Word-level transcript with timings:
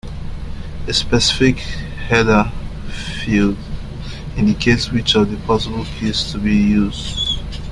A 0.87 0.93
specific 0.93 1.57
header 1.59 2.51
field 3.21 3.55
indicates 4.35 4.89
which 4.89 5.13
of 5.13 5.29
the 5.29 5.37
possible 5.45 5.85
keys 5.99 6.21
is 6.25 6.31
to 6.31 6.39
be 6.39 6.55
used. 6.55 7.37